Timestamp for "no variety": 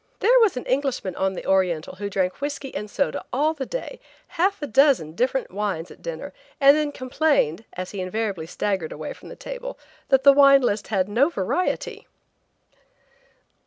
11.07-12.07